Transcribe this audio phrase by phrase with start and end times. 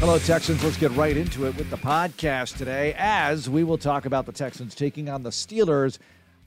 [0.00, 0.64] Hello, Texans.
[0.64, 4.32] Let's get right into it with the podcast today as we will talk about the
[4.32, 5.98] Texans taking on the Steelers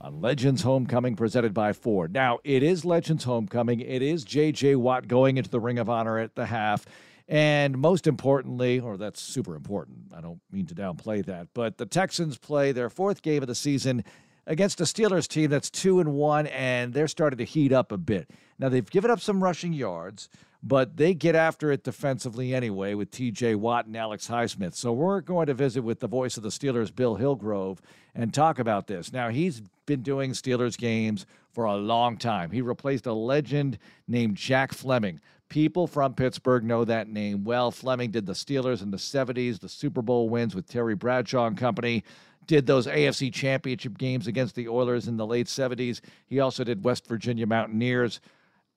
[0.01, 2.11] on Legends Homecoming presented by Ford.
[2.11, 3.79] Now, it is Legends Homecoming.
[3.79, 4.77] It is J.J.
[4.77, 6.87] Watt going into the Ring of Honor at the half.
[7.27, 11.85] And most importantly, or that's super important, I don't mean to downplay that, but the
[11.85, 14.03] Texans play their fourth game of the season
[14.47, 17.97] against a Steelers team that's two and one, and they're starting to heat up a
[17.97, 18.31] bit.
[18.63, 20.29] Now, they've given up some rushing yards
[20.65, 24.75] but they get after it defensively anyway with TJ Watt and Alex Highsmith.
[24.75, 27.81] So we're going to visit with the voice of the Steelers, Bill Hillgrove,
[28.15, 29.11] and talk about this.
[29.11, 32.51] Now, he's been doing Steelers games for a long time.
[32.51, 35.19] He replaced a legend named Jack Fleming.
[35.49, 37.69] People from Pittsburgh know that name well.
[37.69, 41.57] Fleming did the Steelers in the 70s, the Super Bowl wins with Terry Bradshaw and
[41.57, 42.05] company
[42.45, 46.01] did those AFC championship games against the Oilers in the late 70s.
[46.25, 48.19] He also did West Virginia Mountaineers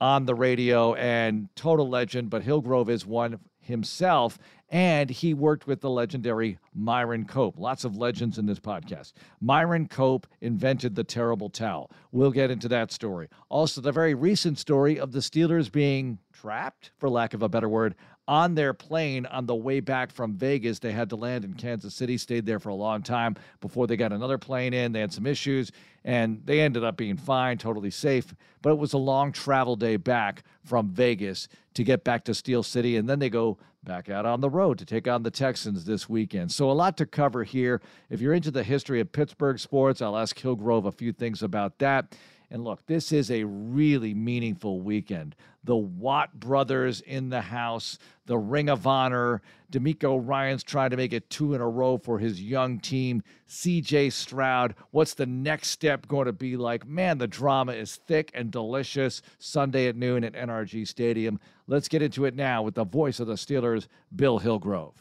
[0.00, 4.38] on the radio and total legend, but Hillgrove is one himself.
[4.68, 7.56] And he worked with the legendary Myron Cope.
[7.56, 9.12] Lots of legends in this podcast.
[9.40, 11.90] Myron Cope invented the terrible towel.
[12.10, 13.28] We'll get into that story.
[13.48, 17.68] Also, the very recent story of the Steelers being trapped, for lack of a better
[17.68, 17.94] word,
[18.28, 20.78] on their plane on the way back from Vegas.
[20.78, 23.96] They had to land in Kansas City, stayed there for a long time before they
[23.96, 24.92] got another plane in.
[24.92, 25.70] They had some issues
[26.04, 28.34] and they ended up being fine, totally safe.
[28.62, 32.62] But it was a long travel day back from Vegas to get back to Steel
[32.62, 32.96] City.
[32.96, 36.08] And then they go back out on the road to take on the Texans this
[36.08, 36.50] weekend.
[36.52, 37.80] So, a lot to cover here.
[38.10, 41.78] If you're into the history of Pittsburgh sports, I'll ask Hillgrove a few things about
[41.78, 42.16] that.
[42.50, 45.34] And look, this is a really meaningful weekend.
[45.64, 49.42] The Watt brothers in the house, the Ring of Honor.
[49.72, 53.22] DeMeco Ryans trying to make it two in a row for his young team.
[53.48, 56.86] CJ Stroud, what's the next step going to be like?
[56.86, 59.22] Man, the drama is thick and delicious.
[59.38, 61.40] Sunday at noon at NRG Stadium.
[61.66, 64.94] Let's get into it now with the voice of the Steelers, Bill Hillgrove.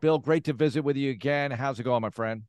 [0.00, 1.50] Bill, great to visit with you again.
[1.50, 2.44] How's it going, my friend?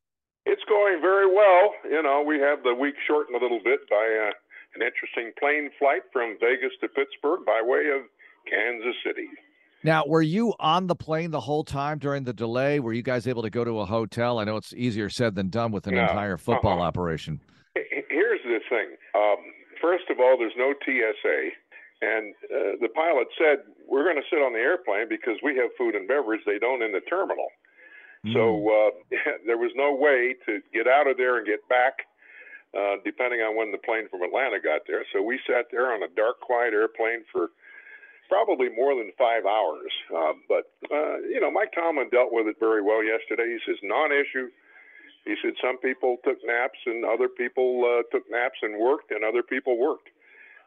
[1.10, 1.74] Very well.
[1.90, 4.32] You know, we have the week shortened a little bit by uh,
[4.76, 8.06] an interesting plane flight from Vegas to Pittsburgh by way of
[8.46, 9.28] Kansas City.
[9.84, 12.80] Now, were you on the plane the whole time during the delay?
[12.80, 14.38] Were you guys able to go to a hotel?
[14.38, 16.84] I know it's easier said than done with an entire football uh-huh.
[16.84, 17.40] operation.
[17.74, 18.94] Here's the thing.
[19.16, 19.38] Um,
[19.82, 21.50] first of all, there's no TSA.
[22.02, 25.72] And uh, the pilot said, We're going to sit on the airplane because we have
[25.76, 26.42] food and beverage.
[26.46, 27.48] They don't in the terminal.
[28.26, 28.34] Mm.
[28.34, 28.92] So uh,
[29.46, 32.08] there was no way to get out of there and get back,
[32.76, 35.06] uh, depending on when the plane from Atlanta got there.
[35.14, 37.50] So we sat there on a dark, quiet airplane for
[38.30, 39.92] probably more than five hours.
[40.14, 43.58] Uh, but, uh, you know, Mike Tomlin dealt with it very well yesterday.
[43.58, 44.54] He says, non issue.
[45.26, 49.24] He said some people took naps and other people uh, took naps and worked and
[49.26, 50.10] other people worked.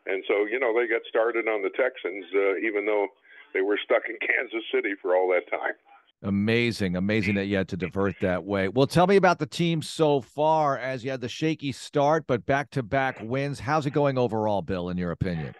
[0.07, 3.07] And so, you know, they got started on the Texans, uh, even though
[3.55, 5.79] they were stuck in Kansas City for all that time.
[6.25, 8.69] Amazing, amazing that you had to divert that way.
[8.69, 12.47] Well, tell me about the team so far as you had the shaky start, but
[12.47, 13.59] back to back wins.
[13.59, 15.57] How's it going overall, Bill, in your opinion?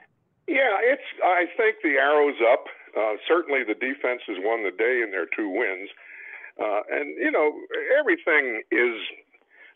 [0.47, 1.03] Yeah, it's.
[1.25, 2.67] I think the arrow's up.
[2.97, 5.91] Uh, certainly, the defense has won the day in their two wins,
[6.63, 7.59] uh, and you know
[7.99, 8.95] everything is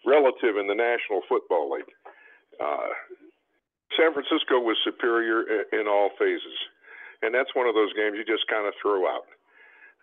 [0.07, 1.91] relative in the National Football League.
[2.63, 2.95] Uh,
[3.99, 5.43] San Francisco was superior
[5.73, 6.55] in all phases,
[7.23, 9.27] and that's one of those games you just kind of throw out.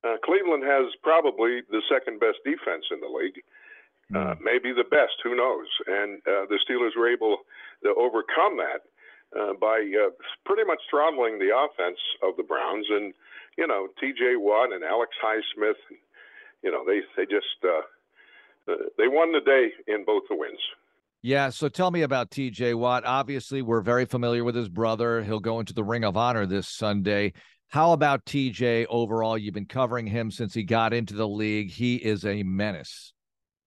[0.03, 3.40] Uh, Cleveland has probably the second best defense in the league,
[4.14, 4.44] uh, hmm.
[4.44, 5.16] maybe the best.
[5.24, 5.68] Who knows?
[5.88, 7.38] And uh, the Steelers were able
[7.84, 8.84] to overcome that
[9.31, 10.12] uh, by uh,
[10.46, 12.86] pretty much throttling the offense of the Browns.
[12.90, 13.14] And
[13.58, 14.36] you know, T.J.
[14.38, 15.80] Watt and Alex Highsmith,
[16.64, 20.59] you know, they they just uh, uh, they won the day in both the wins.
[21.25, 23.06] Yeah, so tell me about TJ Watt.
[23.06, 25.24] Obviously, we're very familiar with his brother.
[25.24, 27.31] He'll go into the Ring of Honor this Sunday.
[27.73, 29.35] How about TJ overall?
[29.35, 31.72] You've been covering him since he got into the league.
[31.72, 33.13] He is a menace.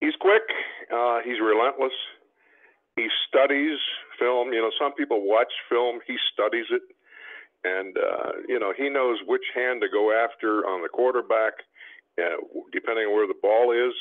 [0.00, 0.46] He's quick.
[0.94, 1.90] Uh, he's relentless.
[2.94, 3.78] He studies
[4.16, 4.52] film.
[4.52, 5.98] You know, some people watch film.
[6.06, 6.82] He studies it,
[7.64, 11.54] and uh, you know he knows which hand to go after on the quarterback,
[12.16, 12.38] uh,
[12.72, 13.94] depending on where the ball is.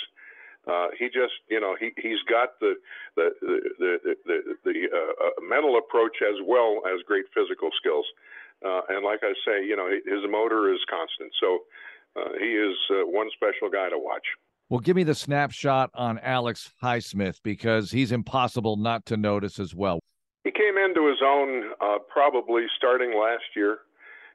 [0.67, 2.75] Uh, he just, you know, he he's got the
[3.15, 8.05] the the the the, the uh, mental approach as well as great physical skills.
[8.63, 11.31] Uh, and like I say, you know, his motor is constant.
[11.39, 11.59] So
[12.15, 14.23] uh, he is uh, one special guy to watch.
[14.69, 19.75] Well, give me the snapshot on Alex Highsmith because he's impossible not to notice as
[19.75, 19.99] well.
[20.43, 23.79] He came into his own uh, probably starting last year,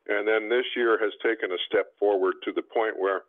[0.08, 3.23] and then this year has taken a step forward to the point where,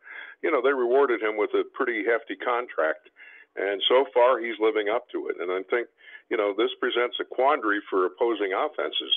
[0.44, 3.10] you know, they rewarded him with a pretty hefty contract.
[3.56, 5.38] And so far, he's living up to it.
[5.42, 5.88] And I think,
[6.30, 9.14] you know, this presents a quandary for opposing offenses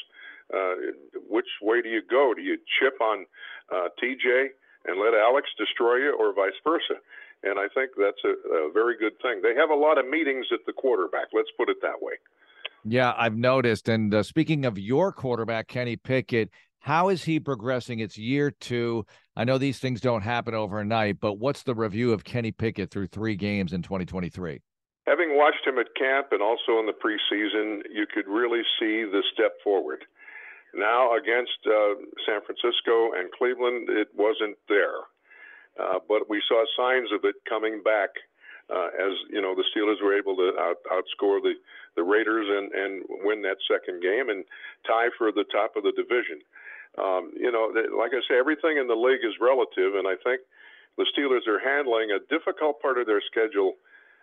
[0.52, 0.75] uh,
[1.29, 2.35] which way do you go?
[2.35, 3.26] Do you chip on
[3.73, 4.49] uh, TJ
[4.87, 7.00] and let Alex destroy you, or vice versa.
[7.43, 9.41] And I think that's a, a very good thing.
[9.43, 11.29] They have a lot of meetings at the quarterback.
[11.32, 12.14] Let's put it that way.
[12.85, 13.88] Yeah, I've noticed.
[13.88, 16.50] And uh, speaking of your quarterback, Kenny Pickett,
[16.81, 18.00] how is he progressing?
[18.00, 19.06] It's year two.
[19.37, 23.06] I know these things don't happen overnight, but what's the review of Kenny Pickett through
[23.06, 24.61] three games in 2023?
[25.06, 29.23] Having watched him at camp and also in the preseason, you could really see the
[29.32, 30.05] step forward.
[30.76, 31.94] Now against uh,
[32.26, 35.06] San Francisco and Cleveland, it wasn't there,
[35.79, 38.11] uh, but we saw signs of it coming back
[38.71, 41.55] uh, as you know the Steelers were able to out, outscore the
[41.97, 44.44] the Raiders and and win that second game and
[44.87, 46.41] tie for the top of the division.
[46.97, 50.41] Um, you know, like I say, everything in the league is relative, and I think
[50.97, 53.75] the Steelers are handling a difficult part of their schedule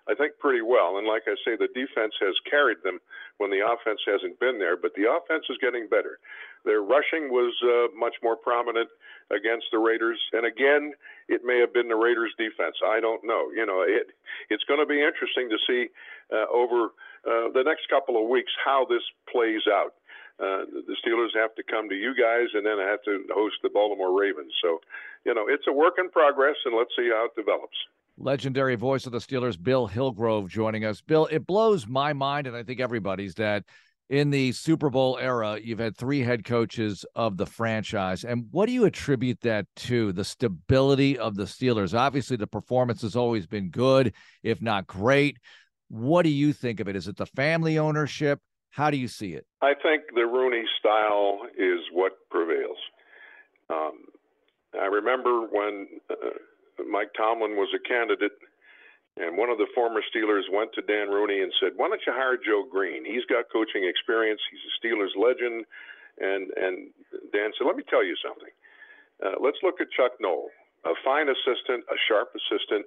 [0.09, 0.97] I think pretty well.
[0.97, 2.99] And like I say, the defense has carried them
[3.37, 6.17] when the offense hasn't been there, but the offense is getting better.
[6.65, 8.89] Their rushing was uh, much more prominent
[9.29, 10.93] against the Raiders, and again,
[11.29, 12.75] it may have been the Raiders' defense.
[12.85, 13.49] I don't know.
[13.55, 14.13] You know, it
[14.49, 15.89] it's going to be interesting to see
[16.33, 16.93] uh, over
[17.25, 19.93] uh, the next couple of weeks how this plays out.
[20.41, 23.61] Uh, the Steelers have to come to you guys, and then I have to host
[23.61, 24.53] the Baltimore Ravens.
[24.61, 24.81] So,
[25.23, 27.77] you know, it's a work in progress, and let's see how it develops
[28.21, 31.01] legendary voice of the Steelers, Bill Hillgrove, joining us.
[31.01, 33.63] Bill, it blows my mind, and I think everybody's, that
[34.09, 38.23] in the Super Bowl era, you've had three head coaches of the franchise.
[38.23, 40.11] And what do you attribute that to?
[40.11, 41.97] The stability of the Steelers.
[41.97, 44.13] Obviously, the performance has always been good,
[44.43, 45.37] if not great.
[45.87, 46.95] What do you think of it?
[46.95, 48.39] Is it the family ownership?
[48.69, 49.45] How do you see it?
[49.61, 52.77] I think the Rooney style is what prevails.
[53.69, 54.05] Um,
[54.79, 56.15] I remember when uh,
[56.89, 58.37] Mike Tomlin was a candidate,
[59.17, 62.13] and one of the former Steelers went to Dan Rooney and said, "Why don't you
[62.13, 63.05] hire Joe Greene?
[63.05, 64.41] He's got coaching experience.
[64.49, 65.65] He's a Steelers legend."
[66.19, 66.91] And and
[67.31, 68.53] Dan said, "Let me tell you something.
[69.23, 70.49] Uh, let's look at Chuck Noll,
[70.85, 72.85] a fine assistant, a sharp assistant."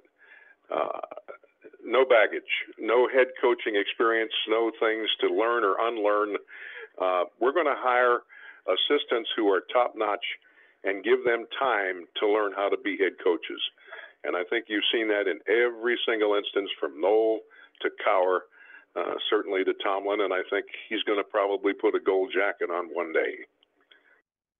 [0.69, 0.99] Uh,
[1.83, 2.49] no baggage,
[2.79, 6.35] no head coaching experience, no things to learn or unlearn.
[6.97, 8.21] Uh, we're going to hire
[8.65, 10.25] assistants who are top notch
[10.85, 13.61] and give them time to learn how to be head coaches.
[14.23, 17.41] And I think you've seen that in every single instance from Noll
[17.81, 18.39] to Cowher,
[18.95, 20.21] uh, certainly to Tomlin.
[20.21, 23.45] And I think he's going to probably put a gold jacket on one day.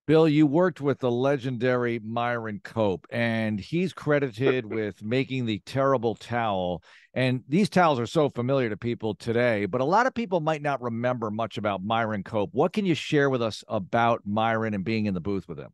[0.08, 6.14] Bill, you worked with the legendary Myron Cope, and he's credited with making the terrible
[6.14, 6.84] towel.
[7.16, 10.62] And these towels are so familiar to people today, but a lot of people might
[10.62, 12.52] not remember much about Myron Cope.
[12.54, 15.72] What can you share with us about Myron and being in the booth with him?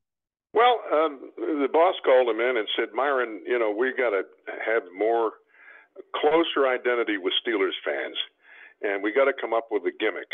[0.91, 4.23] Um, the boss called him in and said, Myron, you know, we got to
[4.65, 5.31] have more
[6.15, 8.17] closer identity with Steelers fans,
[8.81, 10.29] and we got to come up with a gimmick.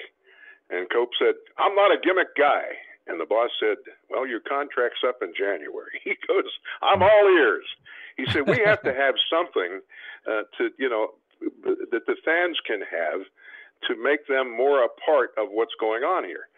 [0.69, 2.63] And Cope said, I'm not a gimmick guy.
[3.07, 3.77] And the boss said,
[4.09, 5.95] Well, your contract's up in January.
[6.03, 6.51] He goes,
[6.81, 7.65] I'm all ears.
[8.17, 9.79] He said, We have to have something
[10.27, 13.21] uh, to, you know, that the fans can have
[13.87, 16.49] to make them more a part of what's going on here.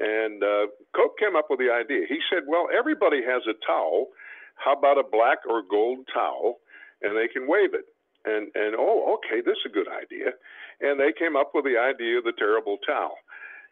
[0.00, 2.08] And uh, Cope came up with the idea.
[2.08, 4.08] He said, "Well, everybody has a towel.
[4.56, 6.58] How about a black or gold towel,
[7.02, 7.84] and they can wave it?"
[8.24, 10.32] And and oh, okay, this is a good idea.
[10.80, 13.20] And they came up with the idea of the terrible towel.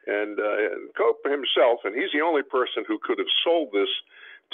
[0.06, 3.92] And, uh, and Cope himself, and he's the only person who could have sold this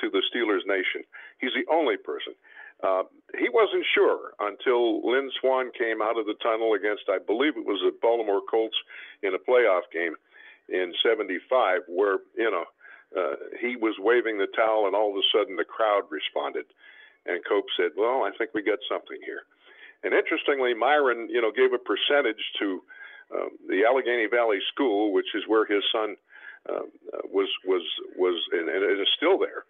[0.00, 1.06] to the Steelers nation.
[1.38, 2.34] He's the only person.
[2.82, 3.04] Uh,
[3.38, 7.66] he wasn't sure until Lynn Swann came out of the tunnel against, I believe it
[7.66, 8.76] was the Baltimore Colts
[9.22, 10.14] in a playoff game
[10.68, 12.64] in 75 where, you know,
[13.16, 16.64] uh, he was waving the towel and all of a sudden the crowd responded.
[17.26, 19.42] And Cope said, well, I think we got something here.
[20.02, 22.82] And interestingly, Myron, you know, gave a percentage to
[23.32, 26.16] um, the Allegheny Valley School, which is where his son
[26.68, 26.84] uh,
[27.32, 27.82] was was
[28.16, 29.64] was and, and it is still there.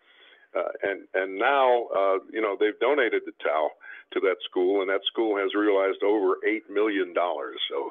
[0.55, 3.71] Uh, and and now uh, you know they've donated the towel
[4.13, 7.59] to that school, and that school has realized over eight million dollars.
[7.71, 7.84] So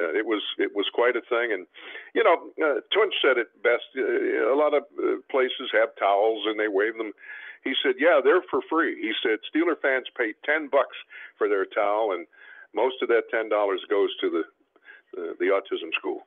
[0.00, 1.66] uh, it was it was quite a thing, and
[2.14, 2.80] you know, uh,
[3.22, 3.84] said it best.
[3.96, 7.12] Uh, a lot of uh, places have towels and they wave them.
[7.64, 10.96] He said, "Yeah, they're for free." He said, "Steeler fans pay ten bucks
[11.36, 12.26] for their towel, and
[12.74, 16.26] most of that ten dollars goes to the uh, the autism school."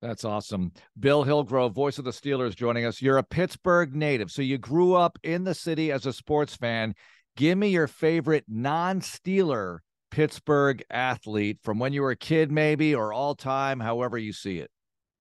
[0.00, 0.72] That's awesome.
[0.98, 3.02] Bill Hillgrove, voice of the Steelers, joining us.
[3.02, 6.94] You're a Pittsburgh native, so you grew up in the city as a sports fan.
[7.36, 9.78] Give me your favorite non-Steeler
[10.10, 14.58] Pittsburgh athlete from when you were a kid, maybe, or all time, however you see
[14.58, 14.70] it?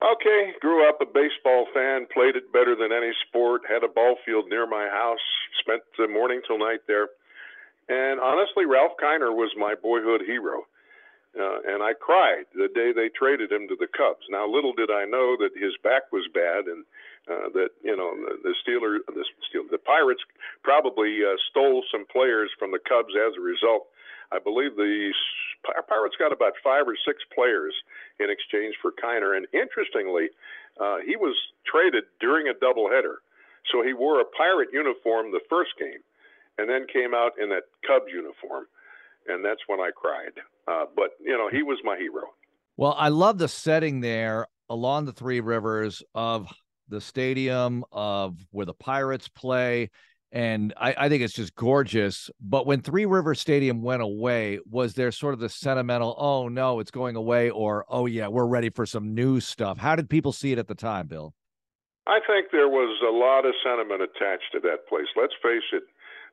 [0.01, 4.15] Okay, grew up a baseball fan, played it better than any sport, had a ball
[4.25, 5.25] field near my house,
[5.59, 7.09] spent the morning till night there.
[7.89, 10.67] And honestly, Ralph Kiner was my boyhood hero.
[11.37, 14.25] Uh, and I cried the day they traded him to the Cubs.
[14.29, 16.81] Now, little did I know that his back was bad, and
[17.29, 20.23] uh, that you know the, the Steeler, the Steel, the Pirates
[20.63, 23.85] probably uh, stole some players from the Cubs as a result.
[24.31, 25.11] I believe the
[25.87, 27.73] Pirates got about five or six players
[28.19, 29.35] in exchange for Kiner.
[29.35, 30.29] And interestingly,
[30.79, 33.15] uh, he was traded during a doubleheader.
[33.71, 36.01] So he wore a Pirate uniform the first game
[36.57, 38.65] and then came out in that Cubs uniform.
[39.27, 40.33] And that's when I cried.
[40.67, 42.33] Uh, but, you know, he was my hero.
[42.77, 46.47] Well, I love the setting there along the three rivers of
[46.89, 49.89] the stadium, of where the Pirates play
[50.31, 52.29] and I, I, think it's just gorgeous.
[52.41, 56.79] But when Three River Stadium went away, was there sort of the sentimental, oh no,
[56.79, 59.77] it's going away, or oh yeah, we're ready for some new stuff?
[59.77, 61.33] How did people see it at the time, Bill?
[62.07, 65.07] I think there was a lot of sentiment attached to that place.
[65.15, 65.83] Let's face it,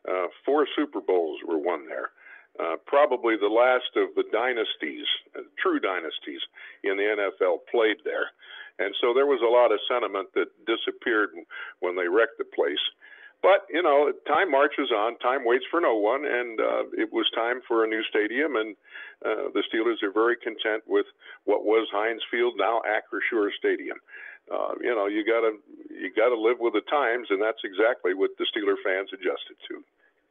[0.09, 2.11] uh, four Super Bowls were won there.
[2.55, 6.39] Uh, probably the last of the dynasties, uh, true dynasties
[6.85, 8.31] in the NFL played there.
[8.79, 11.31] And so there was a lot of sentiment that disappeared
[11.81, 12.83] when they wrecked the place.
[13.45, 15.19] But you know, time marches on.
[15.19, 18.57] Time waits for no one, and uh, it was time for a new stadium.
[18.57, 18.75] And
[19.21, 21.05] uh, the Steelers are very content with
[21.45, 23.99] what was Heinz Field, now Acrisure Stadium.
[24.51, 25.53] Uh, you know, you gotta
[25.91, 29.85] you gotta live with the times, and that's exactly what the Steeler fans adjusted to.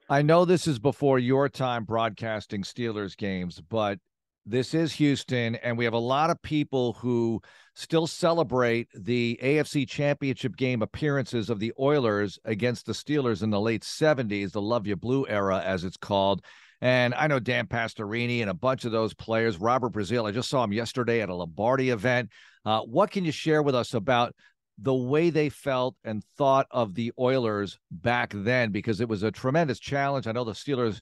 [0.09, 3.99] I know this is before your time broadcasting Steelers games, but
[4.45, 7.41] this is Houston, and we have a lot of people who
[7.75, 13.59] still celebrate the AFC Championship game appearances of the Oilers against the Steelers in the
[13.59, 16.43] late 70s, the Love You Blue era, as it's called.
[16.81, 20.27] And I know Dan Pastorini and a bunch of those players, Robert Brazile.
[20.27, 22.29] I just saw him yesterday at a Lombardi event.
[22.65, 24.35] Uh, what can you share with us about
[24.77, 28.71] the way they felt and thought of the Oilers back then?
[28.71, 30.27] Because it was a tremendous challenge.
[30.27, 30.99] I know the Steelers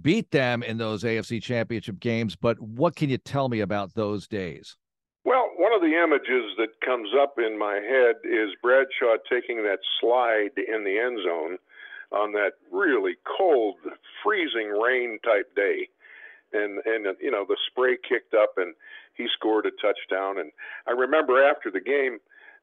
[0.00, 4.28] beat them in those AFC championship games, but what can you tell me about those
[4.28, 4.76] days?
[5.24, 9.80] Well, one of the images that comes up in my head is Bradshaw taking that
[10.00, 11.58] slide in the end zone
[12.12, 13.76] on that really cold,
[14.24, 15.88] freezing rain type day.
[16.52, 18.74] And and you know the spray kicked up and
[19.14, 20.50] he scored a touchdown and
[20.88, 22.18] I remember after the game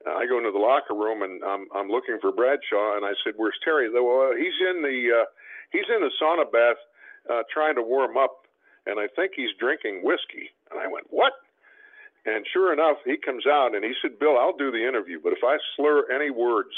[0.06, 3.36] I go into the locker room and I'm I'm looking for Bradshaw and I said
[3.38, 3.88] where's Terry?
[3.90, 5.26] Well, he's in the uh,
[5.72, 6.84] he's in the sauna bath
[7.30, 8.46] uh, trying to warm up,
[8.86, 10.52] and I think he's drinking whiskey.
[10.72, 11.34] And I went, What?
[12.26, 15.32] And sure enough, he comes out and he said, Bill, I'll do the interview, but
[15.32, 16.76] if I slur any words,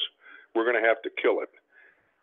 [0.53, 1.50] we're going to have to kill it.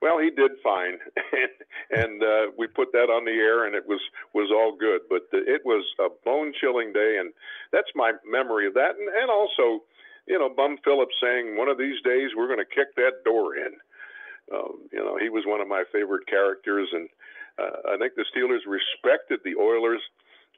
[0.01, 0.99] Well, he did fine,
[1.91, 4.01] and, uh, we put that on the air, and it was
[4.35, 5.01] was all good.
[5.09, 7.33] But it was a bone chilling day, and
[7.73, 8.95] that's my memory of that.
[9.01, 9.85] And, and also,
[10.29, 13.57] you know, Bum Phillips saying, "One of these days, we're going to kick that door
[13.57, 13.73] in."
[14.53, 17.09] Um, you know, he was one of my favorite characters, and
[17.59, 20.01] uh, I think the Steelers respected the Oilers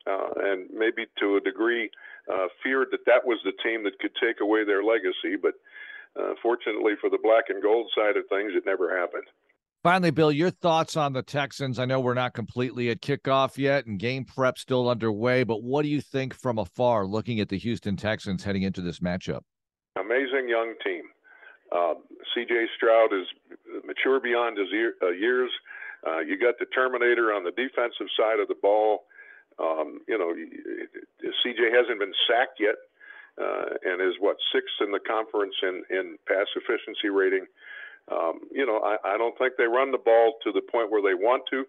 [0.06, 1.90] uh, and maybe to a degree
[2.32, 5.36] uh, feared that that was the team that could take away their legacy.
[5.40, 5.54] But
[6.18, 9.24] uh, fortunately for the black and gold side of things, it never happened.
[9.84, 11.78] Finally, Bill, your thoughts on the Texans?
[11.78, 15.82] I know we're not completely at kickoff yet and game prep still underway, but what
[15.82, 19.42] do you think from afar looking at the Houston Texans heading into this matchup?
[19.96, 21.02] Amazing young team.
[21.70, 21.94] Uh,
[22.34, 23.26] CJ Stroud is
[23.84, 25.50] mature beyond his year, uh, years.
[26.06, 29.04] Uh, you got the Terminator on the defensive side of the ball.
[29.58, 32.78] Um, you know, CJ hasn't been sacked yet,
[33.40, 37.46] uh, and is what sixth in the conference in in pass efficiency rating.
[38.10, 41.02] Um, you know, I, I don't think they run the ball to the point where
[41.02, 41.66] they want to.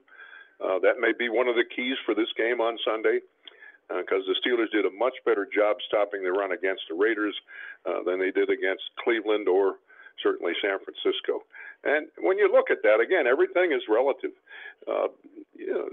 [0.60, 3.20] Uh, that may be one of the keys for this game on Sunday,
[3.88, 7.36] because uh, the Steelers did a much better job stopping the run against the Raiders
[7.88, 9.80] uh, than they did against Cleveland or
[10.22, 11.48] certainly San Francisco.
[11.84, 14.32] And when you look at that, again, everything is relative.
[14.88, 15.08] Uh,
[15.56, 15.88] you know,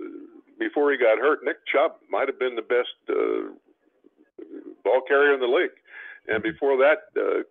[0.59, 3.53] before he got hurt, Nick Chubb might have been the best uh,
[4.85, 5.77] ball carrier in the league.
[6.29, 7.47] And before that, uh,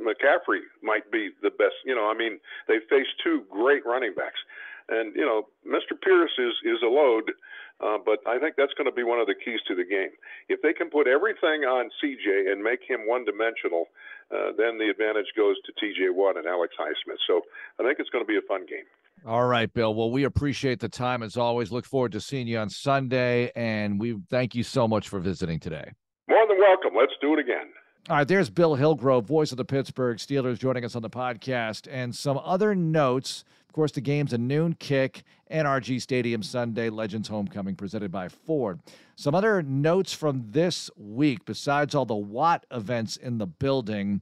[0.00, 1.74] McCaffrey might be the best.
[1.84, 4.38] You know, I mean, they faced two great running backs.
[4.88, 5.98] And, you know, Mr.
[6.00, 7.32] Pierce is, is a load,
[7.80, 10.10] uh, but I think that's going to be one of the keys to the game.
[10.48, 13.88] If they can put everything on CJ and make him one dimensional, uh,
[14.32, 17.18] Uh, then the advantage goes to TJ Watt and Alex Highsmith.
[17.26, 17.42] So
[17.78, 18.84] I think it's going to be a fun game.
[19.26, 19.94] All right, Bill.
[19.94, 21.70] Well, we appreciate the time as always.
[21.70, 25.60] Look forward to seeing you on Sunday, and we thank you so much for visiting
[25.60, 25.92] today.
[26.28, 26.92] More than welcome.
[26.96, 27.68] Let's do it again.
[28.08, 31.86] All right, there's Bill Hillgrove, voice of the Pittsburgh Steelers, joining us on the podcast.
[31.88, 33.44] And some other notes.
[33.68, 38.80] Of course, the game's a noon kick, NRG Stadium Sunday, Legends Homecoming, presented by Ford.
[39.14, 44.20] Some other notes from this week, besides all the Watt events in the building.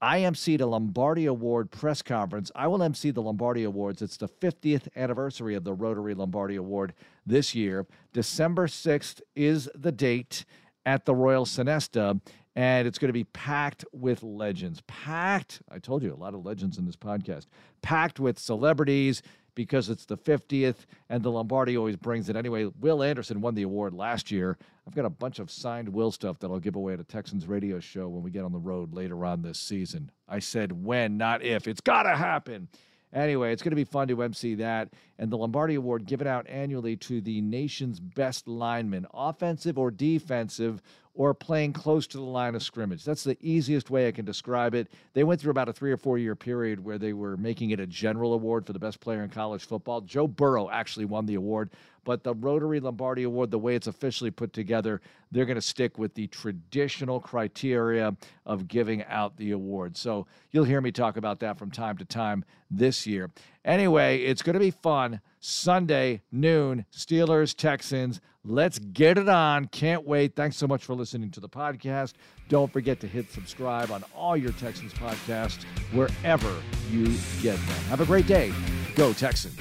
[0.00, 2.52] I emceed a Lombardi Award press conference.
[2.54, 4.00] I will MC the Lombardi Awards.
[4.00, 6.94] It's the 50th anniversary of the Rotary Lombardi Award
[7.26, 7.84] this year.
[8.12, 10.44] December 6th is the date
[10.86, 12.20] at the Royal Sonesta
[12.58, 14.82] and it's going to be packed with legends.
[14.88, 17.46] Packed, I told you, a lot of legends in this podcast.
[17.82, 19.22] Packed with celebrities,
[19.54, 22.34] because it's the 50th and the Lombardi always brings it.
[22.34, 24.58] Anyway, Will Anderson won the award last year.
[24.88, 27.46] I've got a bunch of signed Will stuff that I'll give away at a Texans
[27.46, 30.10] radio show when we get on the road later on this season.
[30.28, 31.68] I said when, not if.
[31.68, 32.68] It's got to happen.
[33.12, 34.90] Anyway, it's going to be fun to MC that.
[35.18, 40.82] And the Lombardi Award given out annually to the nation's best lineman, offensive or defensive,
[41.18, 43.04] or playing close to the line of scrimmage.
[43.04, 44.86] That's the easiest way I can describe it.
[45.14, 47.80] They went through about a three or four year period where they were making it
[47.80, 50.00] a general award for the best player in college football.
[50.00, 51.70] Joe Burrow actually won the award,
[52.04, 55.00] but the Rotary Lombardi Award, the way it's officially put together,
[55.32, 59.96] they're going to stick with the traditional criteria of giving out the award.
[59.96, 63.32] So you'll hear me talk about that from time to time this year.
[63.64, 65.20] Anyway, it's going to be fun.
[65.40, 68.20] Sunday, noon, Steelers, Texans.
[68.48, 69.66] Let's get it on.
[69.66, 70.34] Can't wait.
[70.34, 72.14] Thanks so much for listening to the podcast.
[72.48, 76.54] Don't forget to hit subscribe on all your Texans podcasts, wherever
[76.90, 77.04] you
[77.42, 77.84] get them.
[77.90, 78.54] Have a great day.
[78.94, 79.58] Go, Texans.